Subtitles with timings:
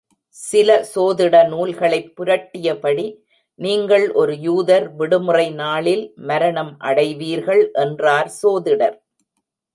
[0.37, 3.05] சில சோதிட நூல்களைப் புரட்டியபடி,
[3.59, 8.97] நீங்கள் ஒரு யூதர் விடுமுறை நாளில் மரணம் அடைவீர்கள் என்றார் சோதிடர்.